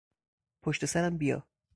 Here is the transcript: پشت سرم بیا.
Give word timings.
پشت 0.63 0.85
سرم 0.85 1.17
بیا. 1.17 1.43